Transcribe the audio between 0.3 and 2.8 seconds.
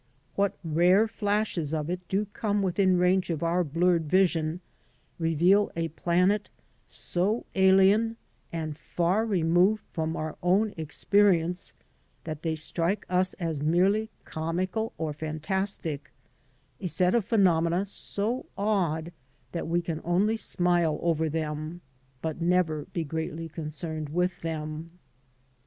What rare flashes of it do come